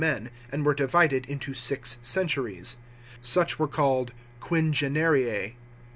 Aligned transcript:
69 0.01 0.19
500 0.31 0.31
men, 0.31 0.33
and 0.51 0.65
were 0.65 0.73
divided 0.73 1.25
into 1.27 1.53
six 1.53 1.99
centuries; 2.01 2.77
such 3.21 3.59
were 3.59 3.67
called 3.67 4.13
quin 4.39 4.71
genarias. 4.71 5.53